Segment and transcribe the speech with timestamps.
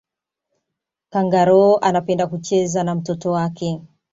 [1.09, 3.81] kangaroo anapenda kucheza na mtoto wake